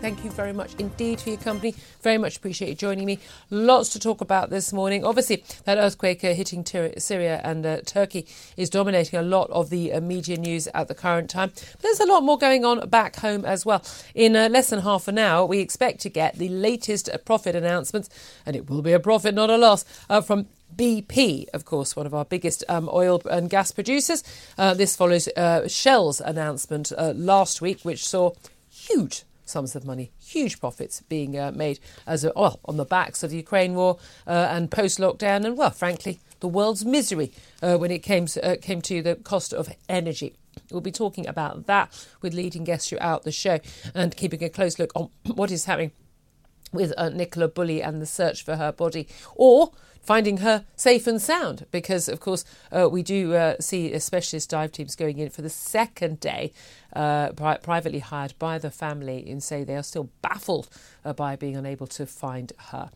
Thank 0.00 0.24
you 0.24 0.30
very 0.30 0.54
much 0.54 0.74
indeed 0.78 1.20
for 1.20 1.28
your 1.28 1.38
company. 1.38 1.74
Very 2.00 2.16
much 2.16 2.38
appreciate 2.38 2.68
you 2.70 2.74
joining 2.74 3.04
me. 3.04 3.18
Lots 3.50 3.90
to 3.90 3.98
talk 3.98 4.22
about 4.22 4.48
this 4.48 4.72
morning. 4.72 5.04
Obviously, 5.04 5.44
that 5.64 5.76
earthquake 5.76 6.24
uh, 6.24 6.32
hitting 6.32 6.64
Syria 6.64 7.42
and 7.44 7.66
uh, 7.66 7.82
Turkey 7.84 8.26
is 8.56 8.70
dominating 8.70 9.18
a 9.18 9.22
lot 9.22 9.50
of 9.50 9.68
the 9.68 9.92
uh, 9.92 10.00
media 10.00 10.38
news 10.38 10.68
at 10.68 10.88
the 10.88 10.94
current 10.94 11.28
time. 11.28 11.50
But 11.54 11.82
there's 11.82 12.00
a 12.00 12.06
lot 12.06 12.22
more 12.22 12.38
going 12.38 12.64
on 12.64 12.88
back 12.88 13.16
home 13.16 13.44
as 13.44 13.66
well. 13.66 13.84
In 14.14 14.36
uh, 14.36 14.48
less 14.48 14.70
than 14.70 14.80
half 14.80 15.06
an 15.06 15.18
hour, 15.18 15.44
we 15.44 15.58
expect 15.58 16.00
to 16.00 16.08
get 16.08 16.36
the 16.36 16.48
latest 16.48 17.10
uh, 17.10 17.18
profit 17.18 17.54
announcements, 17.54 18.08
and 18.46 18.56
it 18.56 18.70
will 18.70 18.80
be 18.80 18.92
a 18.92 19.00
profit, 19.00 19.34
not 19.34 19.50
a 19.50 19.58
loss, 19.58 19.84
from 20.24 20.46
BP, 20.74 21.46
of 21.52 21.66
course, 21.66 21.94
one 21.94 22.06
of 22.06 22.14
our 22.14 22.24
biggest 22.24 22.64
um, 22.70 22.88
oil 22.90 23.20
and 23.30 23.50
gas 23.50 23.70
producers. 23.70 24.24
Uh, 24.56 24.72
this 24.72 24.96
follows 24.96 25.28
uh, 25.36 25.68
Shell's 25.68 26.22
announcement 26.22 26.90
uh, 26.96 27.12
last 27.14 27.60
week, 27.60 27.82
which 27.82 28.06
saw 28.06 28.30
huge 28.70 29.24
sums 29.50 29.76
of 29.76 29.84
money, 29.84 30.12
huge 30.18 30.60
profits 30.60 31.02
being 31.08 31.38
uh, 31.38 31.52
made 31.52 31.78
as 32.06 32.24
a, 32.24 32.32
well 32.34 32.60
on 32.64 32.76
the 32.76 32.84
backs 32.84 33.22
of 33.22 33.30
the 33.30 33.36
Ukraine 33.36 33.74
war 33.74 33.98
uh, 34.26 34.48
and 34.50 34.70
post-lockdown, 34.70 35.44
and 35.44 35.56
well, 35.56 35.70
frankly, 35.70 36.20
the 36.40 36.48
world's 36.48 36.84
misery 36.84 37.32
uh, 37.62 37.76
when 37.76 37.90
it 37.90 38.00
came 38.00 38.26
to, 38.26 38.44
uh, 38.44 38.56
came 38.56 38.80
to 38.82 39.02
the 39.02 39.16
cost 39.16 39.52
of 39.52 39.68
energy. 39.88 40.34
We'll 40.70 40.80
be 40.80 40.92
talking 40.92 41.26
about 41.26 41.66
that 41.66 42.06
with 42.22 42.34
leading 42.34 42.64
guests 42.64 42.88
throughout 42.88 43.24
the 43.24 43.32
show 43.32 43.60
and 43.94 44.16
keeping 44.16 44.42
a 44.42 44.48
close 44.48 44.78
look 44.78 44.92
on 44.94 45.10
what 45.34 45.50
is 45.50 45.66
happening 45.66 45.92
with 46.72 46.92
uh, 46.96 47.08
Nicola 47.08 47.48
Bulley 47.48 47.82
and 47.82 48.00
the 48.00 48.06
search 48.06 48.44
for 48.44 48.56
her 48.56 48.72
body, 48.72 49.08
or 49.34 49.72
finding 50.00 50.38
her 50.38 50.64
safe 50.76 51.06
and 51.06 51.20
sound. 51.20 51.66
Because, 51.70 52.08
of 52.08 52.20
course, 52.20 52.44
uh, 52.72 52.88
we 52.90 53.02
do 53.02 53.34
uh, 53.34 53.56
see 53.60 53.96
specialist 53.98 54.50
dive 54.50 54.72
teams 54.72 54.96
going 54.96 55.18
in 55.18 55.30
for 55.30 55.42
the 55.42 55.50
second 55.50 56.20
day, 56.20 56.52
uh, 56.94 57.30
pri- 57.32 57.58
privately 57.58 58.00
hired 58.00 58.34
by 58.38 58.58
the 58.58 58.70
family, 58.70 59.28
and 59.30 59.42
say 59.42 59.62
they 59.62 59.76
are 59.76 59.82
still 59.82 60.10
baffled 60.22 60.68
uh, 61.04 61.12
by 61.12 61.36
being 61.36 61.56
unable 61.56 61.86
to 61.86 62.06
find 62.06 62.52
her. 62.70 62.90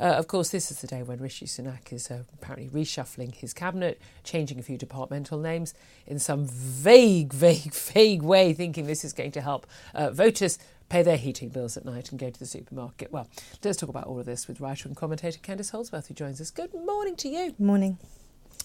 Uh, 0.00 0.04
of 0.04 0.26
course, 0.26 0.50
this 0.50 0.70
is 0.70 0.80
the 0.80 0.86
day 0.86 1.02
when 1.02 1.18
Rishi 1.18 1.46
Sunak 1.46 1.92
is 1.92 2.10
uh, 2.10 2.22
apparently 2.34 2.68
reshuffling 2.68 3.34
his 3.34 3.52
cabinet, 3.52 4.00
changing 4.24 4.58
a 4.58 4.62
few 4.62 4.78
departmental 4.78 5.38
names 5.38 5.74
in 6.06 6.18
some 6.18 6.46
vague, 6.46 7.32
vague, 7.32 7.74
vague 7.74 8.22
way, 8.22 8.52
thinking 8.52 8.86
this 8.86 9.04
is 9.04 9.12
going 9.12 9.32
to 9.32 9.40
help 9.40 9.66
voters 10.12 10.58
pay 10.88 11.02
their 11.02 11.16
heating 11.16 11.48
bills 11.48 11.76
at 11.76 11.84
night 11.84 12.10
and 12.10 12.20
go 12.20 12.30
to 12.30 12.38
the 12.38 12.46
supermarket. 12.46 13.12
Well, 13.12 13.28
let's 13.64 13.78
talk 13.78 13.88
about 13.88 14.04
all 14.04 14.20
of 14.20 14.26
this 14.26 14.46
with 14.46 14.60
writer 14.60 14.88
and 14.88 14.96
commentator 14.96 15.38
Candice 15.38 15.70
Holdsworth, 15.70 16.08
who 16.08 16.14
joins 16.14 16.40
us. 16.40 16.50
Good 16.50 16.72
morning 16.74 17.16
to 17.16 17.28
you. 17.28 17.54
Morning. 17.58 17.98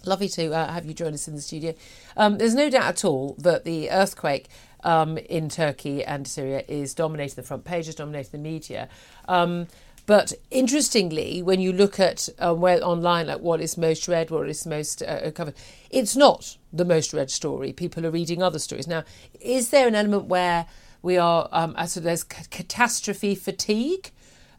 Lovely 0.04 0.30
to 0.30 0.52
uh, 0.54 0.72
have 0.72 0.86
you 0.86 0.94
join 0.94 1.14
us 1.14 1.28
in 1.28 1.36
the 1.36 1.42
studio. 1.42 1.76
Um, 2.18 2.38
there's 2.38 2.56
no 2.56 2.70
doubt 2.70 2.86
at 2.86 3.06
all 3.06 3.36
that 3.40 3.66
the 3.66 3.92
earthquake 3.92 4.48
um, 4.84 5.18
in 5.18 5.48
Turkey 5.48 6.04
and 6.04 6.28
Syria 6.28 6.64
is 6.68 6.94
dominating 6.96 7.36
the 7.36 7.44
front 7.44 7.66
pages, 7.66 7.96
dominating 7.96 8.32
the 8.32 8.38
media. 8.40 8.90
Um, 9.28 9.68
but 10.08 10.34
interestingly, 10.50 11.44
when 11.44 11.62
you 11.62 11.72
look 11.72 12.00
at 12.00 12.28
um, 12.40 12.62
where 12.62 12.84
online, 12.84 13.28
like 13.28 13.42
what 13.42 13.62
is 13.62 13.78
most 13.78 14.08
read, 14.08 14.32
what 14.32 14.50
is 14.50 14.66
most 14.66 15.04
uh, 15.04 15.30
covered, 15.32 15.54
it's 15.92 16.16
not 16.16 16.58
the 16.74 16.86
most 16.86 17.14
read 17.14 17.30
story. 17.30 17.72
People 17.72 18.06
are 18.06 18.12
reading 18.12 18.42
other 18.42 18.60
stories. 18.60 18.88
Now, 18.88 19.04
is 19.40 19.70
there 19.70 19.88
an 19.88 19.94
element 19.94 20.26
where 20.26 20.66
we 21.02 21.18
are, 21.18 21.50
um, 21.52 21.76
so 21.88 22.00
there's 22.00 22.24
catastrophe 22.24 23.36
fatigue? 23.36 24.12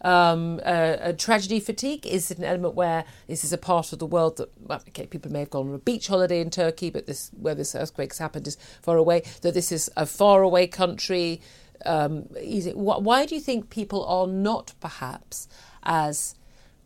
Um, 0.04 0.60
uh, 0.64 0.97
a 1.00 1.12
tragedy 1.12 1.60
fatigue 1.60 2.06
is 2.06 2.32
an 2.32 2.42
element 2.42 2.75
where 2.75 3.04
this 3.28 3.44
is 3.44 3.53
a 3.53 3.58
part 3.58 3.92
of 3.92 4.00
the 4.00 4.06
world 4.06 4.36
that 4.38 4.50
well, 4.58 4.82
okay, 4.88 5.06
people 5.06 5.31
may 5.31 5.41
have 5.41 5.50
gone 5.50 5.69
on 5.69 5.75
a 5.75 5.78
beach 5.78 6.08
holiday 6.08 6.41
in 6.41 6.50
Turkey, 6.50 6.91
but 6.91 7.06
this 7.06 7.31
where 7.38 7.54
this 7.54 7.75
earthquake's 7.75 8.19
happened 8.19 8.48
is 8.48 8.56
far 8.82 8.97
away. 8.97 9.22
That 9.42 9.54
this 9.54 9.70
is 9.70 9.88
a 9.97 10.04
far 10.04 10.42
away 10.42 10.66
country. 10.66 11.41
Um, 11.86 12.26
it, 12.34 12.76
why 12.76 13.26
do 13.26 13.36
you 13.36 13.41
think 13.41 13.70
people 13.70 14.04
are 14.06 14.26
not 14.26 14.75
perhaps 14.81 15.47
as 15.84 16.34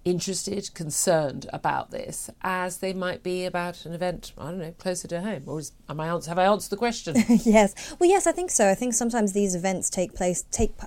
interested, 0.06 0.72
concerned 0.72 1.46
about 1.52 1.90
this 1.90 2.30
as 2.42 2.78
they 2.78 2.92
might 2.92 3.22
be 3.22 3.44
about 3.44 3.84
an 3.84 3.92
event, 3.92 4.32
I 4.38 4.44
don't 4.50 4.58
know, 4.58 4.72
closer 4.78 5.08
to 5.08 5.20
home? 5.20 5.42
Or 5.46 5.58
is, 5.58 5.72
am 5.88 6.00
I 6.00 6.06
have 6.06 6.38
I 6.38 6.44
answered 6.44 6.70
the 6.70 6.76
question? 6.76 7.16
yes. 7.44 7.96
Well, 7.98 8.08
yes, 8.08 8.26
I 8.26 8.32
think 8.32 8.50
so. 8.50 8.70
I 8.70 8.74
think 8.74 8.94
sometimes 8.94 9.32
these 9.32 9.54
events 9.54 9.90
take 9.90 10.14
place, 10.14 10.44
take 10.50 10.78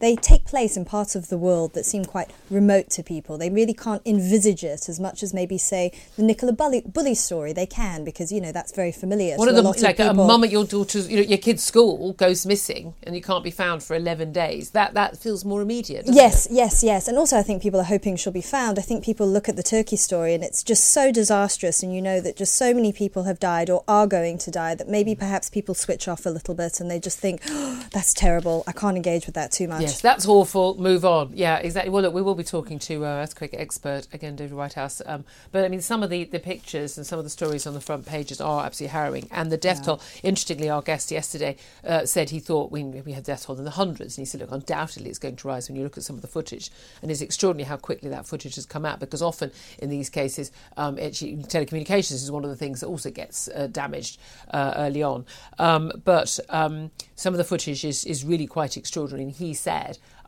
they 0.00 0.16
take 0.16 0.44
place 0.44 0.76
in 0.76 0.84
parts 0.84 1.16
of 1.16 1.28
the 1.28 1.38
world 1.38 1.74
that 1.74 1.84
seem 1.84 2.04
quite 2.04 2.30
remote 2.50 2.90
to 2.90 3.02
people. 3.02 3.36
They 3.36 3.50
really 3.50 3.74
can't 3.74 4.02
envisage 4.06 4.62
it 4.62 4.88
as 4.88 5.00
much 5.00 5.22
as 5.22 5.34
maybe, 5.34 5.58
say, 5.58 5.92
the 6.16 6.22
Nicola 6.22 6.52
Bulley, 6.52 6.82
Bulley 6.82 7.14
story. 7.14 7.52
They 7.52 7.66
can 7.66 8.04
because, 8.04 8.30
you 8.30 8.40
know, 8.40 8.52
that's 8.52 8.72
very 8.72 8.92
familiar 8.92 9.36
One 9.36 9.48
of 9.48 9.56
them, 9.56 9.64
like 9.64 9.98
of 9.98 10.08
a 10.08 10.14
mum 10.14 10.44
at 10.44 10.50
your 10.50 10.64
daughter's, 10.64 11.08
you 11.08 11.16
know, 11.16 11.22
your 11.22 11.38
kid's 11.38 11.64
school 11.64 12.12
goes 12.12 12.46
missing 12.46 12.94
and 13.02 13.14
you 13.16 13.22
can't 13.22 13.42
be 13.42 13.50
found 13.50 13.82
for 13.82 13.96
11 13.96 14.32
days. 14.32 14.70
That, 14.70 14.94
that 14.94 15.18
feels 15.18 15.44
more 15.44 15.62
immediate. 15.62 16.04
Yes, 16.06 16.46
it? 16.46 16.52
yes, 16.52 16.82
yes. 16.84 17.08
And 17.08 17.18
also, 17.18 17.36
I 17.36 17.42
think 17.42 17.62
people 17.62 17.80
are 17.80 17.84
hoping 17.84 18.16
she'll 18.16 18.32
be 18.32 18.40
found. 18.40 18.78
I 18.78 18.82
think 18.82 19.04
people 19.04 19.26
look 19.26 19.48
at 19.48 19.56
the 19.56 19.62
Turkey 19.62 19.96
story 19.96 20.34
and 20.34 20.44
it's 20.44 20.62
just 20.62 20.84
so 20.84 21.10
disastrous, 21.10 21.82
and 21.82 21.94
you 21.94 22.00
know 22.00 22.20
that 22.20 22.36
just 22.36 22.54
so 22.54 22.72
many 22.72 22.92
people 22.92 23.24
have 23.24 23.40
died 23.40 23.70
or 23.70 23.84
are 23.88 24.06
going 24.06 24.38
to 24.38 24.50
die 24.50 24.74
that 24.74 24.88
maybe 24.88 25.14
perhaps 25.14 25.50
people 25.50 25.74
switch 25.74 26.06
off 26.06 26.26
a 26.26 26.30
little 26.30 26.54
bit 26.54 26.80
and 26.80 26.90
they 26.90 27.00
just 27.00 27.18
think, 27.18 27.42
oh, 27.48 27.84
that's 27.92 28.14
terrible. 28.14 28.64
I 28.66 28.72
can't 28.72 28.96
engage 28.96 29.26
with 29.26 29.34
that 29.34 29.52
too 29.52 29.68
much. 29.68 29.87
Yes, 29.88 30.00
that's 30.00 30.26
awful. 30.26 30.80
Move 30.80 31.04
on. 31.04 31.32
Yeah, 31.34 31.56
exactly. 31.58 31.90
Well, 31.90 32.02
look, 32.02 32.14
we 32.14 32.22
will 32.22 32.34
be 32.34 32.44
talking 32.44 32.78
to 32.80 33.04
uh, 33.04 33.08
earthquake 33.08 33.54
expert 33.54 34.06
again, 34.12 34.36
David 34.36 34.56
Whitehouse. 34.56 35.02
Um, 35.06 35.24
but 35.52 35.64
I 35.64 35.68
mean, 35.68 35.80
some 35.80 36.02
of 36.02 36.10
the, 36.10 36.24
the 36.24 36.38
pictures 36.38 36.96
and 36.96 37.06
some 37.06 37.18
of 37.18 37.24
the 37.24 37.30
stories 37.30 37.66
on 37.66 37.74
the 37.74 37.80
front 37.80 38.06
pages 38.06 38.40
are 38.40 38.64
absolutely 38.64 38.92
harrowing. 38.92 39.28
And 39.30 39.50
the 39.50 39.56
death 39.56 39.84
toll. 39.84 40.00
Interestingly, 40.22 40.70
our 40.70 40.82
guest 40.82 41.10
yesterday 41.10 41.56
uh, 41.86 42.04
said 42.04 42.30
he 42.30 42.40
thought 42.40 42.70
we 42.70 42.84
we 42.84 43.12
had 43.12 43.24
death 43.24 43.46
toll 43.46 43.56
in 43.56 43.64
the 43.64 43.70
hundreds, 43.72 44.16
and 44.16 44.22
he 44.22 44.26
said, 44.26 44.40
look, 44.40 44.52
undoubtedly 44.52 45.10
it's 45.10 45.18
going 45.18 45.36
to 45.36 45.48
rise 45.48 45.68
when 45.68 45.76
you 45.76 45.82
look 45.82 45.96
at 45.96 46.04
some 46.04 46.16
of 46.16 46.22
the 46.22 46.28
footage. 46.28 46.70
And 47.02 47.10
it's 47.10 47.20
extraordinary 47.20 47.68
how 47.68 47.76
quickly 47.76 48.08
that 48.10 48.26
footage 48.26 48.54
has 48.56 48.66
come 48.66 48.84
out 48.84 49.00
because 49.00 49.22
often 49.22 49.50
in 49.78 49.90
these 49.90 50.10
cases, 50.10 50.50
um, 50.76 50.98
actually, 50.98 51.36
telecommunications 51.36 52.12
is 52.12 52.30
one 52.30 52.44
of 52.44 52.50
the 52.50 52.56
things 52.56 52.80
that 52.80 52.86
also 52.86 53.10
gets 53.10 53.48
uh, 53.48 53.68
damaged 53.70 54.18
uh, 54.50 54.74
early 54.76 55.02
on. 55.02 55.24
Um, 55.58 55.92
but 56.04 56.38
um, 56.48 56.90
some 57.16 57.34
of 57.34 57.38
the 57.38 57.44
footage 57.44 57.84
is, 57.84 58.04
is 58.04 58.24
really 58.24 58.46
quite 58.46 58.76
extraordinary. 58.76 59.24
And 59.24 59.32
he 59.32 59.54
said, 59.54 59.77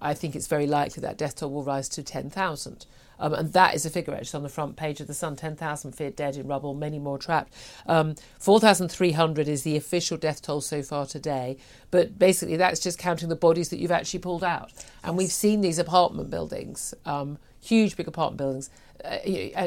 I 0.02 0.14
think 0.14 0.34
it's 0.34 0.46
very 0.46 0.66
likely 0.66 1.00
that 1.02 1.18
death 1.18 1.36
toll 1.36 1.50
will 1.50 1.62
rise 1.62 1.88
to 1.90 2.02
10,000. 2.02 2.86
Um, 3.20 3.34
and 3.34 3.52
that 3.52 3.74
is 3.74 3.84
a 3.84 3.90
figure 3.90 4.14
actually 4.14 4.38
on 4.38 4.42
the 4.42 4.48
front 4.48 4.76
page 4.76 5.00
of 5.00 5.06
the 5.06 5.14
Sun 5.14 5.36
10,000 5.36 5.92
feared 5.92 6.16
dead 6.16 6.36
in 6.36 6.48
rubble, 6.48 6.74
many 6.74 6.98
more 6.98 7.18
trapped. 7.18 7.52
Um, 7.86 8.14
4,300 8.38 9.46
is 9.46 9.62
the 9.62 9.76
official 9.76 10.16
death 10.16 10.40
toll 10.40 10.62
so 10.62 10.82
far 10.82 11.04
today, 11.04 11.58
but 11.90 12.18
basically 12.18 12.56
that's 12.56 12.80
just 12.80 12.98
counting 12.98 13.28
the 13.28 13.36
bodies 13.36 13.68
that 13.68 13.78
you've 13.78 13.90
actually 13.90 14.20
pulled 14.20 14.42
out. 14.42 14.72
And 15.04 15.16
we've 15.16 15.30
seen 15.30 15.60
these 15.60 15.78
apartment 15.78 16.30
buildings, 16.30 16.94
um, 17.04 17.38
huge 17.60 17.96
big 17.96 18.08
apartment 18.08 18.38
buildings, 18.38 18.70
uh, 19.04 19.18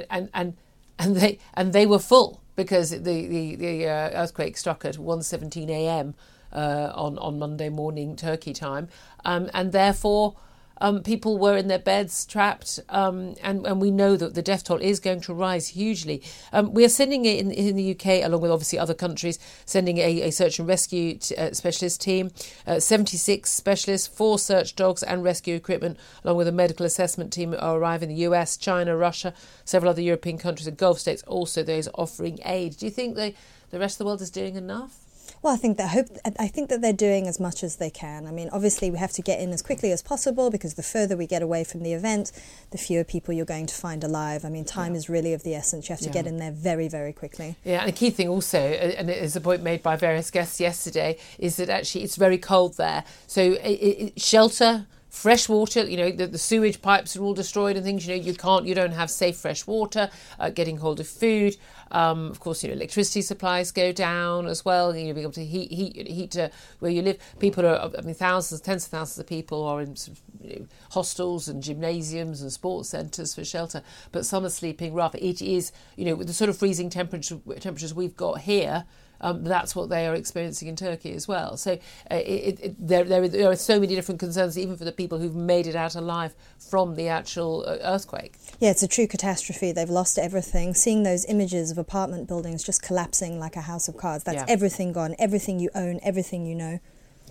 and, 0.10 0.30
and, 0.34 0.58
and, 0.98 1.16
they, 1.16 1.38
and 1.54 1.74
they 1.74 1.86
were 1.86 2.00
full 2.00 2.42
because 2.56 2.90
the, 2.90 2.98
the, 3.00 3.56
the 3.56 3.88
uh, 3.88 4.24
earthquake 4.24 4.58
struck 4.58 4.84
at 4.86 4.96
1.17 4.96 5.70
a.m. 5.70 6.16
Uh, 6.54 6.92
on, 6.94 7.18
on 7.18 7.40
Monday 7.40 7.68
morning 7.68 8.16
Turkey 8.16 8.54
time, 8.54 8.88
um, 9.26 9.50
and 9.56 9.72
therefore 9.72 10.36
Um, 10.84 11.02
people 11.02 11.38
were 11.38 11.56
in 11.56 11.70
their 11.70 11.80
beds, 11.80 12.26
trapped, 12.26 12.80
um, 12.90 13.36
and, 13.42 13.66
and 13.66 13.80
we 13.80 13.90
know 13.90 14.18
that 14.18 14.34
the 14.34 14.42
death 14.42 14.66
toll 14.66 14.82
is 14.82 15.00
going 15.00 15.22
to 15.22 15.34
rise 15.34 15.70
hugely. 15.70 16.22
Um, 16.52 16.74
we 16.74 16.84
are 16.84 16.90
sending 16.90 17.24
in, 17.24 17.52
in 17.52 17.78
the 17.78 17.92
UK, 17.92 18.26
along 18.26 18.42
with 18.42 18.52
obviously 18.52 18.80
other 18.80 18.94
countries, 18.94 19.40
sending 19.66 20.00
a, 20.00 20.24
a 20.24 20.32
search 20.32 20.60
and 20.60 20.68
rescue 20.68 21.18
t- 21.18 21.36
uh, 21.36 21.54
specialist 21.54 22.02
team, 22.02 22.32
uh, 22.68 22.80
76 22.82 23.50
specialists, 23.50 24.08
four 24.08 24.38
search 24.40 24.76
dogs, 24.76 25.04
and 25.04 25.24
rescue 25.24 25.56
equipment, 25.56 25.98
along 26.26 26.36
with 26.36 26.50
a 26.50 26.52
medical 26.52 26.86
assessment 26.86 27.32
team, 27.32 27.56
are 27.58 27.78
arriving 27.78 28.10
in 28.10 28.16
the 28.18 28.24
US, 28.24 28.58
China, 28.58 28.98
Russia, 28.98 29.34
several 29.64 29.92
other 29.92 30.02
European 30.02 30.38
countries, 30.38 30.68
and 30.68 30.76
Gulf 30.76 31.00
states. 31.00 31.24
Also, 31.24 31.64
those 31.64 31.88
offering 31.96 32.40
aid. 32.44 32.78
Do 32.78 32.86
you 32.86 32.92
think 32.92 33.16
they, 33.16 33.36
the 33.70 33.80
rest 33.80 33.96
of 33.96 33.98
the 34.00 34.06
world 34.06 34.22
is 34.22 34.32
doing 34.32 34.56
enough? 34.56 35.03
Well, 35.44 35.54
I 35.54 35.58
think 35.58 35.78
that 35.78 35.90
hope 35.90 36.08
I 36.40 36.48
think 36.48 36.70
that 36.70 36.82
they're 36.82 36.94
doing 36.94 37.28
as 37.28 37.38
much 37.38 37.66
as 37.66 37.76
they 37.76 37.90
can. 37.90 38.26
I 38.26 38.32
mean, 38.32 38.50
obviously 38.54 38.90
we 38.90 38.98
have 38.98 39.12
to 39.12 39.22
get 39.22 39.42
in 39.42 39.52
as 39.52 39.62
quickly 39.62 39.92
as 39.92 40.02
possible 40.02 40.50
because 40.50 40.76
the 40.76 40.84
further 40.84 41.18
we 41.18 41.28
get 41.28 41.42
away 41.42 41.66
from 41.66 41.84
the 41.84 41.92
event, 41.92 42.32
the 42.72 42.78
fewer 42.78 43.04
people 43.04 43.34
you're 43.34 43.46
going 43.46 43.66
to 43.66 43.76
find 43.76 44.06
alive. 44.06 44.46
I 44.46 44.50
mean, 44.50 44.64
time 44.64 44.94
yeah. 44.94 45.00
is 45.00 45.10
really 45.10 45.34
of 45.34 45.44
the 45.44 45.54
essence. 45.54 45.90
You 45.90 45.94
have 45.94 46.00
to 46.00 46.06
yeah. 46.06 46.14
get 46.14 46.28
in 46.28 46.38
there 46.38 46.52
very, 46.52 46.88
very 46.88 47.12
quickly. 47.12 47.58
Yeah, 47.66 47.82
and 47.82 47.90
the 47.90 47.92
key 47.92 48.10
thing 48.10 48.30
also, 48.30 48.58
and 48.58 49.10
it 49.10 49.22
is 49.22 49.36
a 49.36 49.42
point 49.42 49.62
made 49.64 49.84
by 49.84 49.98
various 49.98 50.32
guests 50.32 50.62
yesterday, 50.62 51.18
is 51.38 51.58
that 51.58 51.70
actually 51.70 52.06
it's 52.06 52.16
very 52.16 52.38
cold 52.38 52.78
there. 52.78 53.04
So 53.28 53.42
it, 53.42 53.68
it, 53.68 54.22
shelter 54.22 54.88
fresh 55.14 55.48
water 55.48 55.84
you 55.84 55.96
know 55.96 56.10
the, 56.10 56.26
the, 56.26 56.40
sewage 56.40 56.82
pipes 56.82 57.16
are 57.16 57.22
all 57.22 57.36
destroyed 57.36 57.76
and 57.76 57.86
things 57.86 58.08
you 58.08 58.16
know 58.16 58.20
you 58.20 58.34
can't 58.34 58.66
you 58.66 58.74
don't 58.74 58.94
have 58.94 59.12
safe 59.12 59.38
fresh 59.38 59.68
water 59.68 60.10
uh, 60.40 60.50
getting 60.50 60.78
hold 60.78 61.00
of 61.00 61.08
food. 61.08 61.56
Um, 61.92 62.32
of 62.32 62.40
course 62.40 62.64
you 62.64 62.70
know 62.70 62.76
electricity 62.76 63.22
supplies 63.22 63.72
go 63.72 63.92
down 63.92 64.48
as 64.48 64.66
well 64.66 64.96
you'll 64.96 65.14
be 65.14 65.22
able 65.22 65.32
to 65.34 65.46
heat 65.46 65.72
heat 65.72 66.08
heat 66.08 66.36
uh, 66.36 66.50
where 66.80 66.90
you 66.90 67.04
live. 67.04 67.20
People 67.38 67.64
are 67.64 67.92
i 67.96 68.02
mean 68.02 68.16
thousands 68.16 68.60
tens 68.62 68.86
of 68.86 68.92
thousands 68.92 69.20
of 69.20 69.28
people 69.28 69.64
are 69.64 69.82
in 69.82 69.96
sort 69.96 70.18
of, 70.18 70.24
you 70.42 70.60
know, 70.60 70.66
hostels 70.90 71.48
and 71.48 71.62
gymnasiums 71.62 72.42
and 72.42 72.52
sports 72.52 72.90
centres 72.90 73.36
for 73.36 73.46
shelter 73.46 73.84
but 74.12 74.26
some 74.26 74.44
are 74.44 74.50
sleeping 74.50 74.96
rough. 74.96 75.14
It 75.14 75.44
is 75.44 75.72
you 75.96 76.06
know 76.06 76.16
with 76.16 76.26
the 76.26 76.34
sort 76.34 76.50
of 76.50 76.58
freezing 76.58 76.90
temperature 76.90 77.38
temperatures 77.60 77.94
we've 77.94 78.18
got 78.18 78.42
here 78.42 78.86
um, 79.22 79.44
that's 79.44 79.76
what 79.76 79.90
they 79.90 80.08
are 80.08 80.16
experiencing 80.16 80.68
in 80.68 80.76
Turkey 80.76 81.14
as 81.14 81.28
well. 81.28 81.58
So 81.58 81.74
uh, 82.12 82.16
it, 82.16 82.60
it, 82.62 82.88
there, 82.88 83.04
there, 83.04 83.28
there, 83.28 83.50
are 83.50 83.56
so 83.56 83.80
many 83.80 83.96
different 83.96 84.20
concerns, 84.20 84.58
even 84.58 84.76
for 84.76 84.86
the 84.86 84.92
people 84.92 85.20
who've 85.20 85.36
made 85.36 85.68
it 85.68 85.76
out 85.76 85.96
alive 85.96 86.36
from 86.60 86.96
the 86.96 87.08
actual 87.08 87.64
uh, 87.68 87.78
earthquake. 87.84 88.36
Yeah, 88.60 88.72
it's 88.72 88.84
a 88.84 88.88
true 88.88 89.08
catastrophe. 89.08 89.72
They've 89.72 89.90
lost 89.90 90.18
everything. 90.18 90.74
Seeing 90.74 91.04
those 91.04 91.26
images 91.26 91.72
of 91.72 91.78
apartment 91.78 92.28
buildings 92.28 92.64
just 92.64 92.82
collapsing 92.82 93.40
like 93.40 93.56
a 93.56 93.62
house 93.62 93.88
of 93.88 93.98
cards, 93.98 94.24
that's 94.24 94.38
yeah. 94.38 94.46
everything 94.48 94.92
gone, 94.92 95.16
everything 95.18 95.60
you 95.60 95.70
own, 95.74 96.00
everything 96.04 96.46
you 96.46 96.56
know 96.56 96.80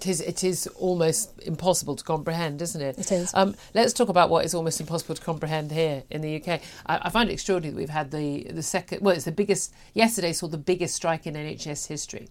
it 0.02 0.10
is 0.10 0.20
it 0.20 0.44
is 0.44 0.66
almost 0.78 1.32
impossible 1.42 1.94
to 1.96 2.04
comprehend, 2.04 2.60
isn't 2.60 2.80
it? 2.80 2.98
It 2.98 3.12
is. 3.12 3.32
Um, 3.34 3.54
let's 3.74 3.92
talk 3.92 4.08
about 4.08 4.30
what 4.30 4.44
is 4.44 4.54
almost 4.54 4.80
impossible 4.80 5.14
to 5.14 5.22
comprehend 5.22 5.70
here 5.70 6.02
in 6.10 6.20
the 6.20 6.36
UK. 6.36 6.60
I, 6.86 6.98
I, 7.02 7.10
find 7.10 7.30
it 7.30 7.32
extraordinary 7.34 7.72
that 7.72 7.78
we've 7.78 7.88
had 7.88 8.10
the 8.10 8.44
the 8.50 8.62
second. 8.62 9.02
Well, 9.02 9.14
it's 9.14 9.24
the 9.24 9.32
biggest. 9.32 9.72
Yesterday 9.94 10.32
saw 10.32 10.48
the 10.48 10.58
biggest 10.58 10.94
strike 10.94 11.26
in 11.26 11.34
NHS 11.34 11.86
history. 11.86 12.28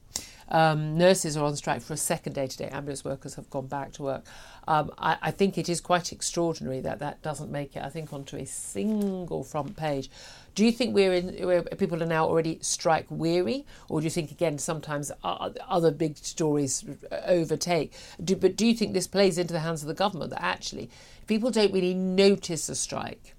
Um, 0.50 0.98
nurses 0.98 1.38
are 1.38 1.46
on 1.46 1.56
strike 1.56 1.82
for 1.82 1.94
a 1.94 1.98
second 1.98 2.34
day 2.34 2.46
today. 2.46 2.68
Ambulance 2.68 3.06
workers 3.06 3.36
have 3.36 3.50
gone 3.50 3.68
back 3.68 3.94
to 3.94 4.04
work. 4.04 4.26
Um, 4.68 4.92
I, 4.98 5.18
I, 5.22 5.32
think 5.32 5.58
it 5.58 5.70
is 5.70 5.80
quite 5.80 6.12
extraordinary 6.12 6.82
that 6.82 7.00
that 7.00 7.22
doesn't 7.22 7.50
make 7.50 7.78
it, 7.78 7.84
I 7.84 7.90
think, 7.90 8.12
onto 8.12 8.36
a 8.36 8.46
single 8.46 9.46
front 9.46 9.78
page. 9.78 10.10
Do 10.54 10.66
you 10.66 10.72
think 10.72 10.94
we're 10.94 11.14
in, 11.14 11.48
where 11.48 11.62
people 11.64 12.04
are 12.04 12.06
now 12.08 12.28
already 12.28 12.60
strike 12.62 13.06
weary, 13.10 13.66
or 13.88 14.02
do 14.02 14.04
you 14.04 14.10
think 14.10 14.32
again 14.32 14.58
sometimes 14.58 15.12
other 15.24 15.92
big 15.92 16.18
stories 16.18 16.84
overtake? 17.26 17.94
Do, 18.24 18.36
but 18.36 18.58
do 18.58 18.68
you 18.68 18.74
think 18.74 18.94
this 18.94 19.08
plays 19.08 19.38
into 19.38 19.54
the 19.54 19.62
hands 19.62 19.82
of 19.82 19.88
the 19.88 19.94
government 19.94 20.32
that 20.32 20.44
actually 20.44 20.90
people 21.26 21.52
don't 21.52 21.72
really 21.72 21.94
notice 21.94 22.68
a 22.68 22.76
strike? 22.76 23.34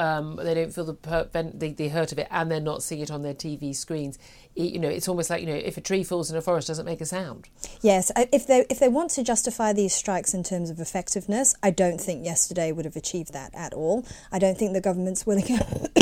Um, 0.00 0.36
they 0.36 0.54
don't 0.54 0.72
feel 0.72 0.84
the, 0.84 0.94
per- 0.94 1.28
the, 1.32 1.72
the 1.72 1.88
hurt 1.88 2.12
of 2.12 2.18
it, 2.18 2.28
and 2.30 2.50
they're 2.50 2.58
not 2.60 2.82
seeing 2.82 3.02
it 3.02 3.10
on 3.10 3.22
their 3.22 3.34
TV 3.34 3.76
screens 3.76 4.18
you 4.56 4.78
know, 4.78 4.88
it's 4.88 5.08
almost 5.08 5.30
like 5.30 5.40
you 5.40 5.46
know, 5.46 5.54
if 5.54 5.76
a 5.76 5.80
tree 5.80 6.02
falls 6.02 6.30
in 6.30 6.36
a 6.36 6.40
forest, 6.40 6.68
doesn't 6.68 6.84
make 6.84 7.00
a 7.00 7.06
sound. 7.06 7.48
Yes, 7.82 8.10
if 8.16 8.46
they 8.46 8.66
if 8.68 8.78
they 8.78 8.88
want 8.88 9.10
to 9.12 9.22
justify 9.22 9.72
these 9.72 9.94
strikes 9.94 10.34
in 10.34 10.42
terms 10.42 10.70
of 10.70 10.80
effectiveness, 10.80 11.54
I 11.62 11.70
don't 11.70 12.00
think 12.00 12.24
yesterday 12.24 12.72
would 12.72 12.84
have 12.84 12.96
achieved 12.96 13.32
that 13.32 13.54
at 13.54 13.72
all. 13.72 14.04
I 14.32 14.38
don't 14.38 14.58
think 14.58 14.72
the 14.72 14.80
government's 14.80 15.24
willing. 15.24 15.44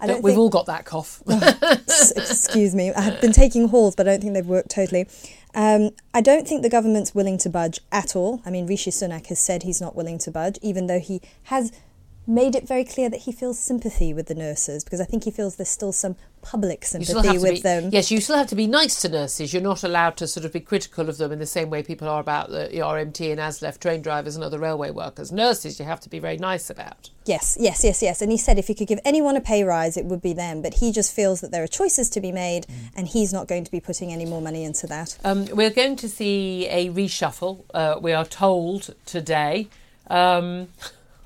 I 0.00 0.06
don't. 0.06 0.22
We've 0.22 0.32
think, 0.32 0.38
all 0.38 0.50
got 0.50 0.66
that 0.66 0.84
cough. 0.84 1.22
excuse 2.16 2.74
me. 2.74 2.92
I've 2.92 3.20
been 3.20 3.32
taking 3.32 3.68
halls, 3.68 3.96
but 3.96 4.06
I 4.06 4.12
don't 4.12 4.20
think 4.20 4.34
they've 4.34 4.46
worked 4.46 4.70
totally. 4.70 5.06
Um, 5.52 5.90
I 6.14 6.20
don't 6.20 6.46
think 6.46 6.62
the 6.62 6.70
government's 6.70 7.12
willing 7.12 7.36
to 7.38 7.50
budge 7.50 7.80
at 7.90 8.14
all. 8.14 8.40
I 8.46 8.50
mean, 8.50 8.68
Rishi 8.68 8.92
Sunak 8.92 9.26
has 9.26 9.40
said 9.40 9.64
he's 9.64 9.80
not 9.80 9.96
willing 9.96 10.18
to 10.18 10.30
budge, 10.30 10.58
even 10.62 10.86
though 10.86 11.00
he 11.00 11.20
has 11.44 11.72
made 12.26 12.54
it 12.54 12.66
very 12.66 12.84
clear 12.84 13.08
that 13.08 13.20
he 13.20 13.32
feels 13.32 13.58
sympathy 13.58 14.12
with 14.14 14.26
the 14.26 14.34
nurses 14.34 14.84
because 14.84 15.00
I 15.00 15.04
think 15.04 15.24
he 15.24 15.30
feels 15.30 15.56
there's 15.56 15.68
still 15.68 15.92
some 15.92 16.16
public 16.42 16.84
sympathy 16.84 17.38
with 17.38 17.54
be, 17.54 17.60
them. 17.60 17.90
Yes, 17.92 18.10
you 18.10 18.20
still 18.20 18.36
have 18.36 18.46
to 18.48 18.54
be 18.54 18.66
nice 18.66 19.00
to 19.02 19.08
nurses. 19.08 19.52
You're 19.52 19.62
not 19.62 19.82
allowed 19.82 20.16
to 20.18 20.26
sort 20.26 20.46
of 20.46 20.52
be 20.52 20.60
critical 20.60 21.08
of 21.08 21.18
them 21.18 21.32
in 21.32 21.38
the 21.38 21.46
same 21.46 21.70
way 21.70 21.82
people 21.82 22.08
are 22.08 22.20
about 22.20 22.50
the 22.50 22.68
RMT 22.72 23.30
and 23.30 23.40
ASLEF 23.40 23.78
train 23.78 24.00
drivers 24.02 24.36
and 24.36 24.44
other 24.44 24.58
railway 24.58 24.90
workers. 24.90 25.32
Nurses, 25.32 25.78
you 25.78 25.84
have 25.84 26.00
to 26.00 26.08
be 26.08 26.18
very 26.18 26.38
nice 26.38 26.70
about. 26.70 27.10
Yes, 27.26 27.56
yes, 27.60 27.84
yes, 27.84 28.02
yes. 28.02 28.22
And 28.22 28.30
he 28.30 28.38
said 28.38 28.58
if 28.58 28.68
he 28.68 28.74
could 28.74 28.88
give 28.88 29.00
anyone 29.04 29.36
a 29.36 29.40
pay 29.40 29.64
rise, 29.64 29.96
it 29.96 30.06
would 30.06 30.22
be 30.22 30.32
them. 30.32 30.62
But 30.62 30.74
he 30.74 30.92
just 30.92 31.12
feels 31.12 31.40
that 31.40 31.50
there 31.50 31.62
are 31.62 31.68
choices 31.68 32.08
to 32.10 32.20
be 32.20 32.32
made, 32.32 32.66
mm. 32.66 32.90
and 32.94 33.08
he's 33.08 33.32
not 33.32 33.48
going 33.48 33.64
to 33.64 33.70
be 33.70 33.80
putting 33.80 34.12
any 34.12 34.24
more 34.24 34.40
money 34.40 34.64
into 34.64 34.86
that. 34.86 35.16
Um, 35.24 35.46
we're 35.46 35.70
going 35.70 35.96
to 35.96 36.08
see 36.08 36.66
a 36.68 36.90
reshuffle. 36.90 37.64
Uh, 37.74 37.98
we 38.00 38.12
are 38.12 38.24
told 38.24 38.94
today. 39.04 39.68
Um, 40.08 40.68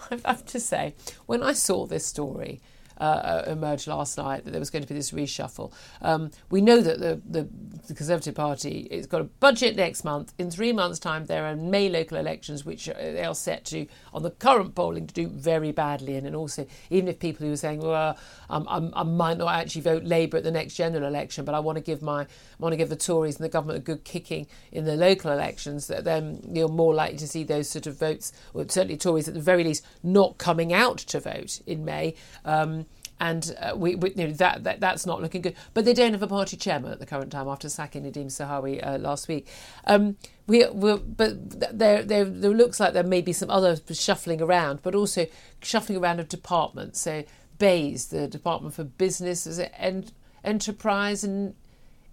I 0.24 0.30
have 0.30 0.44
to 0.46 0.60
say, 0.60 0.94
when 1.26 1.42
I 1.42 1.52
saw 1.52 1.86
this 1.86 2.06
story, 2.06 2.60
uh, 2.98 3.42
emerged 3.46 3.86
last 3.86 4.16
night 4.18 4.44
that 4.44 4.50
there 4.50 4.60
was 4.60 4.70
going 4.70 4.82
to 4.82 4.88
be 4.88 4.94
this 4.94 5.10
reshuffle. 5.10 5.72
Um, 6.02 6.30
we 6.50 6.60
know 6.60 6.80
that 6.80 7.00
the, 7.00 7.20
the, 7.28 7.48
the, 7.86 7.94
Conservative 7.94 8.34
Party 8.34 8.88
has 8.90 9.06
got 9.06 9.20
a 9.20 9.24
budget 9.24 9.76
next 9.76 10.04
month. 10.04 10.32
In 10.38 10.50
three 10.50 10.72
months' 10.72 10.98
time, 10.98 11.26
there 11.26 11.44
are 11.46 11.56
May 11.56 11.88
local 11.88 12.18
elections, 12.18 12.64
which 12.64 12.86
they 12.86 13.24
are 13.24 13.34
set 13.34 13.64
to, 13.66 13.86
on 14.12 14.22
the 14.22 14.30
current 14.30 14.74
polling, 14.74 15.06
to 15.06 15.14
do 15.14 15.28
very 15.28 15.72
badly. 15.72 16.16
And, 16.16 16.26
and 16.26 16.36
also, 16.36 16.66
even 16.90 17.08
if 17.08 17.18
people 17.18 17.46
who 17.46 17.52
are 17.52 17.56
saying, 17.56 17.80
well, 17.80 18.16
um, 18.50 18.66
i 18.94 19.02
might 19.02 19.38
not 19.38 19.54
actually 19.54 19.82
vote 19.82 20.04
Labour 20.04 20.38
at 20.38 20.44
the 20.44 20.50
next 20.50 20.74
general 20.74 21.04
election, 21.04 21.44
but 21.44 21.54
I 21.54 21.60
want 21.60 21.76
to 21.76 21.82
give 21.82 22.02
my 22.02 22.22
I 22.22 22.26
want 22.58 22.72
to 22.72 22.76
give 22.76 22.88
the 22.88 22.96
Tories 22.96 23.36
and 23.36 23.44
the 23.44 23.48
government 23.48 23.78
a 23.78 23.82
good 23.82 24.04
kicking 24.04 24.46
in 24.72 24.84
the 24.84 24.96
local 24.96 25.30
elections, 25.30 25.86
that 25.88 26.04
then 26.04 26.40
you're 26.48 26.68
more 26.68 26.94
likely 26.94 27.18
to 27.18 27.28
see 27.28 27.44
those 27.44 27.68
sort 27.68 27.86
of 27.86 27.98
votes, 27.98 28.32
or 28.52 28.64
certainly 28.68 28.96
Tories 28.96 29.28
at 29.28 29.34
the 29.34 29.40
very 29.40 29.64
least, 29.64 29.84
not 30.02 30.38
coming 30.38 30.72
out 30.72 30.98
to 30.98 31.20
vote 31.20 31.60
in 31.66 31.84
May. 31.84 32.14
Um, 32.44 32.86
and 33.24 33.56
uh, 33.58 33.72
we, 33.74 33.94
we 33.94 34.10
you 34.10 34.26
know, 34.26 34.32
that, 34.34 34.64
that 34.64 34.80
that's 34.80 35.06
not 35.06 35.22
looking 35.22 35.40
good. 35.40 35.56
But 35.72 35.86
they 35.86 35.94
don't 35.94 36.12
have 36.12 36.22
a 36.22 36.26
party 36.26 36.58
chairman 36.58 36.92
at 36.92 36.98
the 36.98 37.06
current 37.06 37.32
time 37.32 37.48
after 37.48 37.70
sacking 37.70 38.04
Nadhim 38.04 38.26
Zahawi 38.26 38.86
uh, 38.86 38.98
last 38.98 39.28
week. 39.28 39.46
Um, 39.86 40.18
we, 40.46 40.66
but 40.66 41.78
there, 41.78 42.02
there, 42.02 42.26
there 42.26 42.50
looks 42.50 42.78
like 42.78 42.92
there 42.92 43.02
may 43.02 43.22
be 43.22 43.32
some 43.32 43.48
other 43.48 43.78
shuffling 43.92 44.42
around, 44.42 44.80
but 44.82 44.94
also 44.94 45.26
shuffling 45.62 45.96
around 45.96 46.20
of 46.20 46.28
departments. 46.28 47.00
So 47.00 47.24
BEIS, 47.56 48.08
the 48.08 48.28
Department 48.28 48.74
for 48.74 48.84
Business, 48.84 49.46
is 49.46 49.58
it 49.58 49.72
and 49.78 50.12
Enterprise 50.44 51.24
and 51.24 51.54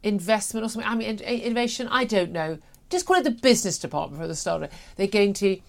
Investment 0.03 0.65
or 0.65 0.69
something? 0.69 0.89
I 0.89 0.95
mean, 0.95 1.19
innovation. 1.19 1.89
I 1.91 2.05
don't 2.05 2.31
know. 2.31 2.57
Just 2.89 3.05
call 3.05 3.17
it 3.17 3.25
the 3.25 3.31
Business 3.31 3.77
Department 3.77 4.21
for 4.21 4.29
the 4.29 4.35
start. 4.35 4.71
They're 4.95 5.07
going 5.07 5.33
to 5.33 5.59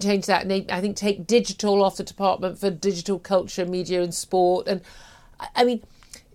change 0.00 0.26
that 0.26 0.46
and 0.46 0.70
I 0.70 0.80
think 0.80 0.96
take 0.96 1.26
digital 1.26 1.82
off 1.82 1.96
the 1.96 2.04
department 2.04 2.58
for 2.58 2.70
digital 2.70 3.18
culture, 3.18 3.66
media, 3.66 4.02
and 4.02 4.14
sport. 4.14 4.68
And 4.68 4.80
I 5.54 5.64
mean, 5.64 5.82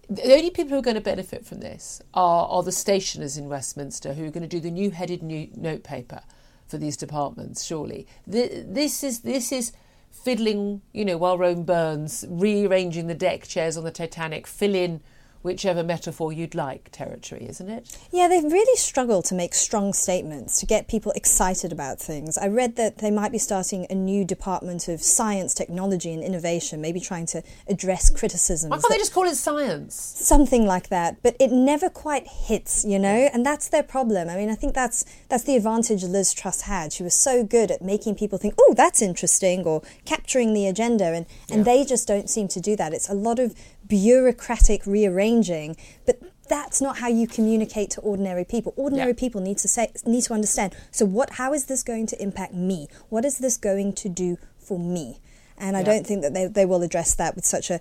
the 0.10 0.34
only 0.34 0.50
people 0.50 0.72
who 0.72 0.78
are 0.78 0.82
going 0.82 0.96
to 0.96 1.02
benefit 1.02 1.46
from 1.46 1.60
this 1.60 2.02
are, 2.14 2.48
are 2.48 2.64
the 2.64 2.72
stationers 2.72 3.38
in 3.38 3.50
Westminster 3.50 4.14
who 4.14 4.26
are 4.26 4.32
going 4.32 4.42
to 4.42 4.48
do 4.48 4.60
the 4.60 4.72
new 4.72 4.92
headed 4.92 5.22
new 5.22 5.50
note 5.56 5.84
paper 5.84 6.22
for 6.68 6.78
these 6.78 6.98
departments. 6.98 7.64
Surely, 7.64 8.08
this 8.26 9.04
is 9.04 9.22
this 9.22 9.52
is 9.52 9.72
fiddling, 10.12 10.82
you 10.94 11.06
know, 11.06 11.18
while 11.18 11.38
Rome 11.38 11.64
burns, 11.64 12.26
rearranging 12.28 13.08
the 13.08 13.16
deck 13.16 13.48
chairs 13.48 13.78
on 13.78 13.84
the 13.84 13.92
Titanic, 13.92 14.48
fill 14.48 14.76
in 14.76 15.02
whichever 15.42 15.84
metaphor 15.84 16.34
you'd 16.34 16.56
like 16.56 16.90
territory, 16.92 17.48
isn't 17.48 17.70
it? 17.70 17.98
Yeah, 18.12 18.28
they've 18.28 18.44
really 18.44 18.78
struggled 18.78 19.26
to 19.26 19.36
make 19.36 19.54
strong 19.54 19.94
statements 19.94 20.60
to 20.60 20.66
get 20.66 20.88
people 20.88 21.12
excited 21.14 21.72
about 21.72 22.00
things. 22.00 22.38
I 22.38 22.48
read 22.48 22.76
that 22.76 23.00
they 23.00 23.12
might 23.12 23.32
be 23.32 23.38
starting 23.38 23.88
a 23.90 23.96
new 23.96 24.26
department 24.26 24.88
of 24.88 25.02
science, 25.02 25.54
technology, 25.54 26.14
and 26.14 26.24
innovation, 26.24 26.82
maybe 26.82 27.00
trying 27.00 27.26
to 27.28 27.44
address 27.68 28.10
criticisms. 28.10 28.70
Why 28.70 28.78
can't 28.78 28.90
they 28.90 28.98
just 28.98 29.14
call 29.14 29.26
it 29.26 29.36
science? 29.36 29.96
Something 29.96 30.66
like 30.66 30.90
that, 30.90 31.22
but 31.24 31.36
it 31.40 31.52
never 31.52 31.90
quite 31.90 32.28
hits, 32.28 32.84
you 32.86 33.00
know, 33.00 33.30
and 33.34 33.46
that's 33.46 33.70
their 33.70 33.84
problem. 33.84 34.30
I 34.30 34.36
mean, 34.36 34.50
I 34.50 34.56
think 34.56 34.74
that's 34.74 35.06
that's 35.30 35.44
the 35.44 35.56
advantage 35.56 36.04
Liz 36.04 36.34
Truss 36.34 36.62
had. 36.62 36.94
She 36.94 37.04
was 37.04 37.14
so 37.14 37.44
good 37.44 37.72
at 37.72 37.82
making 37.82 38.16
people 38.16 38.38
think, 38.38 38.56
"Oh, 38.60 38.74
that's 38.76 39.02
interesting," 39.02 39.66
or 39.66 39.82
capturing 40.06 40.54
the 40.54 40.68
agenda, 40.68 41.06
and 41.06 41.26
and 41.50 41.60
yeah. 41.60 41.64
they 41.64 41.86
just 41.86 42.08
don't 42.08 42.30
seem 42.30 42.48
to 42.50 42.60
do 42.60 42.76
that. 42.76 42.94
It's 42.94 43.10
a 43.10 43.14
lot 43.14 43.40
of 43.40 43.56
bureaucratic 43.88 44.86
rearranging, 44.86 45.76
but 46.06 46.22
that's 46.50 46.82
not 46.82 47.00
how 47.00 47.10
you 47.10 47.28
communicate 47.28 47.90
to 47.92 48.02
ordinary 48.02 48.46
people. 48.46 48.74
Ordinary 48.78 49.12
yeah. 49.12 49.20
people 49.20 49.42
need 49.42 49.58
to 49.60 49.68
say 49.68 49.92
need 50.06 50.24
to 50.24 50.34
understand. 50.34 50.76
So 50.92 51.06
what 51.06 51.32
how 51.32 51.54
is 51.54 51.66
this 51.66 51.84
going 51.84 52.08
to 52.08 52.22
impact 52.22 52.54
me? 52.54 52.88
What 53.10 53.26
is 53.26 53.40
this 53.40 53.58
going 53.58 53.94
to 53.94 54.10
do 54.10 54.38
for 54.68 54.78
me. 54.78 55.20
And 55.58 55.76
I 55.76 55.82
don't 55.82 56.06
think 56.06 56.22
that 56.22 56.34
they, 56.34 56.46
they 56.46 56.66
will 56.66 56.84
address 56.84 57.16
that 57.16 57.36
with 57.36 57.46
such 57.46 57.72
a, 57.72 57.80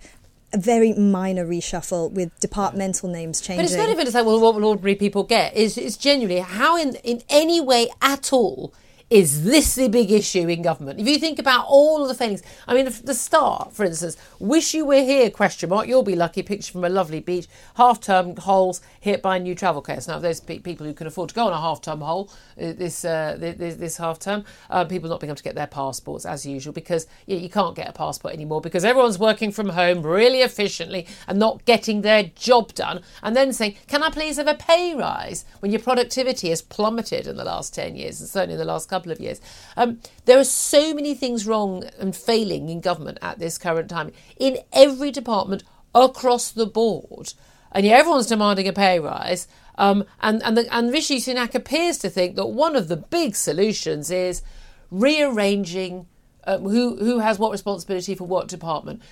a 0.54 0.58
very 0.58 0.94
minor 0.94 1.44
reshuffle 1.44 2.10
with 2.10 2.38
departmental 2.40 3.10
names 3.10 3.40
changing. 3.40 3.58
But 3.58 3.64
it's 3.66 3.74
not 3.74 3.90
even 3.90 4.06
just 4.06 4.14
like, 4.14 4.24
well, 4.24 4.40
what 4.40 4.54
will 4.54 4.64
ordinary 4.64 4.94
people 4.94 5.24
get? 5.24 5.54
Is 5.54 5.76
it's 5.76 5.98
genuinely 5.98 6.40
how, 6.40 6.78
in, 6.78 6.94
in 6.96 7.22
any 7.28 7.60
way 7.60 7.90
at 8.00 8.32
all, 8.32 8.72
is 9.08 9.44
this 9.44 9.76
the 9.76 9.88
big 9.88 10.10
issue 10.10 10.48
in 10.48 10.62
government? 10.62 10.98
If 10.98 11.06
you 11.06 11.18
think 11.18 11.38
about 11.38 11.66
all 11.68 12.02
of 12.02 12.08
the 12.08 12.14
failings, 12.14 12.42
I 12.66 12.74
mean, 12.74 12.86
the 13.04 13.14
start, 13.14 13.72
for 13.72 13.84
instance, 13.84 14.16
wish 14.40 14.74
you 14.74 14.84
were 14.84 15.02
here, 15.02 15.30
question 15.30 15.70
mark, 15.70 15.86
you'll 15.86 16.02
be 16.02 16.16
lucky, 16.16 16.42
picture 16.42 16.72
from 16.72 16.82
a 16.82 16.88
lovely 16.88 17.20
beach, 17.20 17.46
half-term 17.76 18.36
hols 18.36 18.80
hit 18.98 19.22
by 19.22 19.38
new 19.38 19.54
travel 19.54 19.80
chaos. 19.80 20.08
Now, 20.08 20.18
those 20.18 20.40
people 20.40 20.84
who 20.84 20.92
can 20.92 21.06
afford 21.06 21.28
to 21.28 21.36
go 21.36 21.46
on 21.46 21.52
a 21.52 21.60
half-term 21.60 22.00
hole 22.00 22.32
uh, 22.60 22.72
this, 22.72 23.04
uh, 23.04 23.36
this, 23.38 23.76
this 23.76 23.96
half-term, 23.96 24.44
uh, 24.70 24.84
people 24.84 25.08
not 25.08 25.20
being 25.20 25.30
able 25.30 25.36
to 25.36 25.44
get 25.44 25.54
their 25.54 25.68
passports 25.68 26.26
as 26.26 26.44
usual 26.44 26.72
because 26.72 27.06
you, 27.26 27.36
you 27.36 27.48
can't 27.48 27.76
get 27.76 27.88
a 27.88 27.92
passport 27.92 28.34
anymore 28.34 28.60
because 28.60 28.84
everyone's 28.84 29.20
working 29.20 29.52
from 29.52 29.68
home 29.68 30.02
really 30.02 30.40
efficiently 30.40 31.06
and 31.28 31.38
not 31.38 31.64
getting 31.64 32.00
their 32.00 32.24
job 32.34 32.74
done 32.74 33.02
and 33.22 33.36
then 33.36 33.52
saying, 33.52 33.76
can 33.86 34.02
I 34.02 34.10
please 34.10 34.36
have 34.36 34.48
a 34.48 34.54
pay 34.54 34.96
rise 34.96 35.44
when 35.60 35.70
your 35.70 35.80
productivity 35.80 36.48
has 36.48 36.60
plummeted 36.60 37.28
in 37.28 37.36
the 37.36 37.44
last 37.44 37.72
10 37.72 37.94
years 37.94 38.20
and 38.20 38.28
certainly 38.28 38.54
in 38.54 38.58
the 38.58 38.64
last 38.64 38.88
couple 38.88 38.95
of 39.04 39.20
years. 39.20 39.40
Um, 39.76 40.00
there 40.24 40.38
are 40.38 40.44
so 40.44 40.94
many 40.94 41.14
things 41.14 41.46
wrong 41.46 41.84
and 41.98 42.14
failing 42.14 42.68
in 42.68 42.80
government 42.80 43.18
at 43.22 43.38
this 43.38 43.58
current 43.58 43.90
time, 43.90 44.12
in 44.38 44.58
every 44.72 45.10
department 45.10 45.62
across 45.94 46.50
the 46.50 46.66
board. 46.66 47.34
And 47.72 47.84
yet 47.84 48.00
everyone's 48.00 48.26
demanding 48.26 48.68
a 48.68 48.72
pay 48.72 48.98
rise. 48.98 49.48
Um, 49.76 50.04
and, 50.20 50.42
and, 50.42 50.56
the, 50.56 50.74
and 50.74 50.92
Rishi 50.92 51.18
Sunak 51.18 51.54
appears 51.54 51.98
to 51.98 52.08
think 52.08 52.36
that 52.36 52.46
one 52.46 52.76
of 52.76 52.88
the 52.88 52.96
big 52.96 53.36
solutions 53.36 54.10
is 54.10 54.42
rearranging 54.90 56.06
um, 56.44 56.62
who, 56.62 56.96
who 56.96 57.18
has 57.18 57.38
what 57.38 57.50
responsibility 57.50 58.14
for 58.14 58.24
what 58.24 58.48
department 58.48 59.02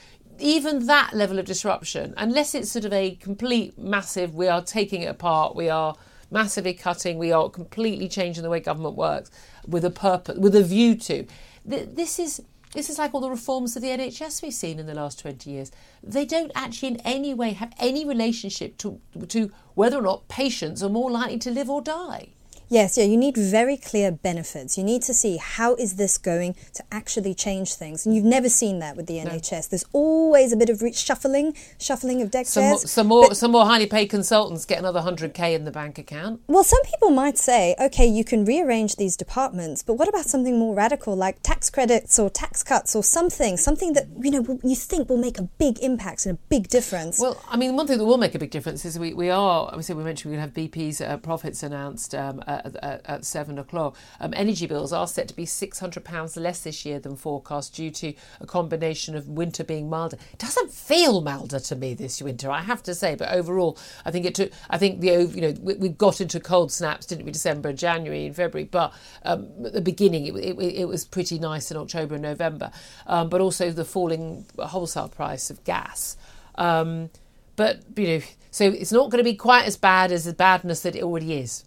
even 0.40 0.86
that 0.86 1.14
level 1.14 1.38
of 1.38 1.44
disruption, 1.44 2.12
unless 2.16 2.56
it's 2.56 2.68
sort 2.68 2.84
of 2.84 2.92
a 2.92 3.14
complete 3.14 3.78
massive, 3.78 4.34
we 4.34 4.48
are 4.48 4.60
taking 4.60 5.02
it 5.02 5.06
apart, 5.06 5.54
we 5.54 5.68
are 5.68 5.94
massively 6.30 6.74
cutting. 6.74 7.16
We 7.18 7.32
are 7.32 7.48
completely 7.48 8.08
changing 8.08 8.42
the 8.42 8.50
way 8.50 8.60
government 8.60 8.96
works 8.96 9.30
with 9.66 9.84
a 9.84 9.90
purpose, 9.90 10.38
with 10.38 10.54
a 10.54 10.62
view 10.62 10.94
to. 10.96 11.26
This 11.64 12.18
is 12.18 12.42
this 12.74 12.90
is 12.90 12.98
like 12.98 13.14
all 13.14 13.20
the 13.20 13.30
reforms 13.30 13.76
of 13.76 13.82
the 13.82 13.88
NHS 13.88 14.42
we've 14.42 14.52
seen 14.52 14.80
in 14.80 14.86
the 14.86 14.94
last 14.94 15.20
20 15.20 15.48
years. 15.48 15.70
They 16.02 16.24
don't 16.24 16.50
actually 16.56 16.88
in 16.88 16.96
any 17.04 17.32
way 17.32 17.52
have 17.52 17.72
any 17.78 18.04
relationship 18.04 18.76
to, 18.78 19.00
to 19.28 19.52
whether 19.74 19.96
or 19.96 20.02
not 20.02 20.26
patients 20.26 20.82
are 20.82 20.88
more 20.88 21.08
likely 21.08 21.38
to 21.38 21.52
live 21.52 21.70
or 21.70 21.80
die. 21.80 22.30
Yes, 22.68 22.96
yeah, 22.96 23.04
you 23.04 23.16
need 23.16 23.36
very 23.36 23.76
clear 23.76 24.10
benefits. 24.10 24.78
You 24.78 24.84
need 24.84 25.02
to 25.02 25.14
see 25.14 25.36
how 25.36 25.74
is 25.74 25.96
this 25.96 26.18
going 26.18 26.56
to 26.74 26.84
actually 26.90 27.34
change 27.34 27.74
things. 27.74 28.06
And 28.06 28.14
you've 28.14 28.24
never 28.24 28.48
seen 28.48 28.78
that 28.78 28.96
with 28.96 29.06
the 29.06 29.22
no. 29.22 29.30
NHS. 29.30 29.68
There's 29.68 29.84
always 29.92 30.52
a 30.52 30.56
bit 30.56 30.70
of 30.70 30.82
shuffling, 30.94 31.54
shuffling 31.78 32.22
of 32.22 32.30
deck 32.30 32.46
some 32.46 32.62
chairs. 32.62 32.70
More, 32.72 32.86
some 32.86 33.06
more, 33.06 33.34
some 33.34 33.52
more 33.52 33.64
highly 33.64 33.86
paid 33.86 34.06
consultants 34.06 34.64
get 34.64 34.78
another 34.78 35.00
100k 35.00 35.54
in 35.54 35.64
the 35.64 35.70
bank 35.70 35.98
account. 35.98 36.40
Well, 36.46 36.64
some 36.64 36.82
people 36.84 37.10
might 37.10 37.38
say, 37.38 37.74
okay, 37.80 38.06
you 38.06 38.24
can 38.24 38.44
rearrange 38.44 38.96
these 38.96 39.16
departments, 39.16 39.82
but 39.82 39.94
what 39.94 40.08
about 40.08 40.26
something 40.26 40.58
more 40.58 40.74
radical 40.74 41.14
like 41.14 41.42
tax 41.42 41.70
credits 41.70 42.18
or 42.18 42.30
tax 42.30 42.62
cuts 42.62 42.96
or 42.96 43.02
something, 43.02 43.56
something 43.56 43.92
that 43.92 44.06
you 44.20 44.30
know 44.30 44.58
you 44.62 44.76
think 44.76 45.08
will 45.08 45.16
make 45.16 45.38
a 45.38 45.42
big 45.42 45.78
impact 45.80 46.26
and 46.26 46.38
a 46.38 46.40
big 46.48 46.68
difference? 46.68 47.20
Well, 47.20 47.40
I 47.48 47.56
mean, 47.56 47.76
one 47.76 47.86
thing 47.86 47.98
that 47.98 48.04
will 48.04 48.18
make 48.18 48.34
a 48.34 48.38
big 48.38 48.50
difference 48.50 48.84
is 48.84 48.98
we, 48.98 49.14
we 49.14 49.30
are, 49.30 49.66
obviously, 49.66 49.94
we 49.94 50.04
mentioned 50.04 50.32
we 50.32 50.40
have 50.40 50.52
BP's 50.52 51.00
uh, 51.00 51.16
profits 51.18 51.62
announced 51.62 52.14
um, 52.14 52.42
at, 52.64 53.02
at, 53.04 53.24
seven 53.24 53.58
o'clock. 53.58 53.96
Um, 54.20 54.32
energy 54.36 54.66
bills 54.66 54.92
are 54.92 55.06
set 55.06 55.28
to 55.28 55.34
be 55.34 55.44
£600 55.44 56.40
less 56.40 56.62
this 56.62 56.84
year 56.84 56.98
than 56.98 57.16
forecast 57.16 57.74
due 57.74 57.90
to 57.90 58.14
a 58.40 58.46
combination 58.46 59.16
of 59.16 59.28
winter 59.28 59.64
being 59.64 59.88
milder. 59.88 60.16
It 60.32 60.38
doesn't 60.38 60.70
feel 60.70 61.20
milder 61.20 61.60
to 61.60 61.76
me 61.76 61.94
this 61.94 62.20
winter, 62.22 62.50
I 62.50 62.62
have 62.62 62.82
to 62.84 62.94
say, 62.94 63.14
but 63.14 63.30
overall, 63.30 63.78
I 64.04 64.10
think 64.10 64.26
it 64.26 64.34
took, 64.34 64.50
I 64.70 64.78
think 64.78 65.00
the, 65.00 65.30
you 65.34 65.40
know, 65.40 65.54
we, 65.60 65.74
we 65.74 65.88
got 65.88 66.20
into 66.20 66.40
cold 66.40 66.72
snaps, 66.72 67.06
didn't 67.06 67.24
we, 67.24 67.32
December, 67.32 67.72
January, 67.72 68.26
and 68.26 68.36
February, 68.36 68.68
but 68.70 68.92
um, 69.24 69.48
at 69.64 69.72
the 69.72 69.80
beginning 69.80 70.26
it, 70.26 70.34
it, 70.34 70.58
it, 70.58 70.88
was 70.88 71.04
pretty 71.04 71.38
nice 71.38 71.70
in 71.70 71.76
October 71.76 72.14
and 72.14 72.22
November, 72.22 72.70
um, 73.06 73.28
but 73.28 73.40
also 73.40 73.70
the 73.70 73.84
falling 73.84 74.46
wholesale 74.58 75.08
price 75.08 75.50
of 75.50 75.62
gas. 75.64 76.16
Um, 76.56 77.10
but, 77.56 77.80
you 77.96 78.06
know, 78.06 78.24
so 78.50 78.64
it's 78.64 78.92
not 78.92 79.10
going 79.10 79.18
to 79.18 79.28
be 79.28 79.34
quite 79.34 79.66
as 79.66 79.76
bad 79.76 80.12
as 80.12 80.24
the 80.24 80.32
badness 80.32 80.80
that 80.82 80.96
it 80.96 81.02
already 81.02 81.34
is. 81.34 81.64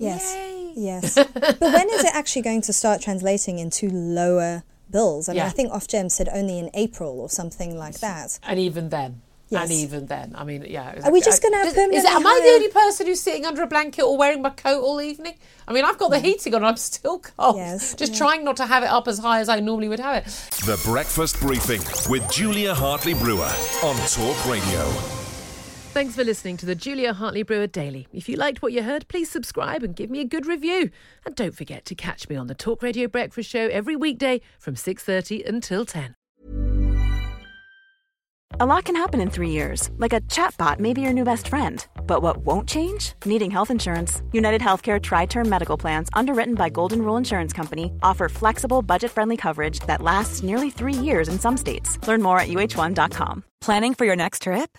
Yes. 0.00 0.34
Yay. 0.34 0.72
Yes. 0.76 1.14
but 1.34 1.60
when 1.60 1.90
is 1.90 2.04
it 2.04 2.14
actually 2.14 2.42
going 2.42 2.62
to 2.62 2.72
start 2.72 3.00
translating 3.00 3.58
into 3.58 3.88
lower 3.90 4.64
bills? 4.90 5.28
I 5.28 5.32
mean, 5.32 5.38
yeah. 5.38 5.46
I 5.46 5.50
think 5.50 5.72
Ofgem 5.72 6.10
said 6.10 6.28
only 6.32 6.58
in 6.58 6.70
April 6.74 7.20
or 7.20 7.28
something 7.28 7.76
like 7.76 8.00
that. 8.00 8.38
And 8.42 8.58
even 8.58 8.88
then. 8.88 9.22
Yes. 9.50 9.62
And 9.64 9.72
even 9.72 10.06
then, 10.06 10.32
I 10.36 10.44
mean, 10.44 10.64
yeah. 10.68 11.00
Are 11.02 11.10
we 11.10 11.20
just 11.20 11.42
going 11.42 11.52
to 11.52 11.58
have 11.58 11.74
permanent? 11.74 11.94
Is 11.94 12.04
it, 12.04 12.12
am 12.12 12.24
I 12.24 12.40
the 12.40 12.50
only 12.50 12.68
person 12.68 13.06
who's 13.08 13.20
sitting 13.20 13.44
under 13.44 13.62
a 13.62 13.66
blanket 13.66 14.04
or 14.04 14.16
wearing 14.16 14.42
my 14.42 14.50
coat 14.50 14.80
all 14.80 15.00
evening? 15.00 15.34
I 15.66 15.72
mean, 15.72 15.84
I've 15.84 15.98
got 15.98 16.12
the 16.12 16.20
heating 16.20 16.54
on, 16.54 16.64
I'm 16.64 16.76
still 16.76 17.18
cold. 17.18 17.56
Yes, 17.56 17.94
just 17.94 18.12
yeah. 18.12 18.18
trying 18.18 18.44
not 18.44 18.56
to 18.58 18.66
have 18.66 18.84
it 18.84 18.90
up 18.90 19.08
as 19.08 19.18
high 19.18 19.40
as 19.40 19.48
I 19.48 19.58
normally 19.58 19.88
would 19.88 19.98
have 19.98 20.24
it. 20.24 20.24
The 20.66 20.80
Breakfast 20.84 21.40
Briefing 21.40 21.80
with 22.08 22.30
Julia 22.30 22.76
Hartley 22.76 23.14
Brewer 23.14 23.50
on 23.82 23.96
Talk 24.06 24.46
Radio. 24.46 25.19
Thanks 25.92 26.14
for 26.14 26.22
listening 26.22 26.56
to 26.58 26.66
the 26.66 26.76
Julia 26.76 27.12
Hartley 27.12 27.42
Brewer 27.42 27.66
Daily. 27.66 28.06
If 28.12 28.28
you 28.28 28.36
liked 28.36 28.62
what 28.62 28.72
you 28.72 28.84
heard, 28.84 29.08
please 29.08 29.28
subscribe 29.28 29.82
and 29.82 29.94
give 29.94 30.08
me 30.08 30.20
a 30.20 30.24
good 30.24 30.46
review. 30.46 30.88
And 31.26 31.34
don't 31.34 31.54
forget 31.54 31.84
to 31.86 31.96
catch 31.96 32.28
me 32.28 32.36
on 32.36 32.46
the 32.46 32.54
Talk 32.54 32.80
Radio 32.80 33.08
Breakfast 33.08 33.50
Show 33.50 33.66
every 33.66 33.96
weekday 33.96 34.40
from 34.60 34.76
6:30 34.76 35.44
until 35.44 35.84
10. 35.84 36.14
A 38.60 38.66
lot 38.66 38.84
can 38.84 38.94
happen 38.94 39.20
in 39.20 39.30
3 39.30 39.50
years. 39.50 39.90
Like 39.98 40.12
a 40.12 40.20
chatbot 40.22 40.78
may 40.78 40.92
be 40.92 41.00
your 41.00 41.12
new 41.12 41.24
best 41.24 41.48
friend. 41.48 41.84
But 42.06 42.22
what 42.22 42.36
won't 42.38 42.68
change? 42.68 43.14
Needing 43.24 43.50
health 43.50 43.70
insurance. 43.72 44.22
United 44.32 44.60
Healthcare 44.60 45.02
tri-term 45.02 45.48
medical 45.48 45.76
plans 45.76 46.08
underwritten 46.12 46.54
by 46.54 46.68
Golden 46.68 47.02
Rule 47.02 47.16
Insurance 47.16 47.52
Company 47.52 47.92
offer 48.00 48.28
flexible, 48.28 48.80
budget-friendly 48.80 49.36
coverage 49.36 49.80
that 49.86 50.02
lasts 50.02 50.44
nearly 50.44 50.70
3 50.70 50.92
years 50.94 51.28
in 51.28 51.40
some 51.40 51.56
states. 51.56 51.98
Learn 52.06 52.22
more 52.22 52.38
at 52.38 52.48
uhone.com. 52.48 53.44
Planning 53.60 53.94
for 53.94 54.04
your 54.04 54.16
next 54.16 54.42
trip? 54.42 54.78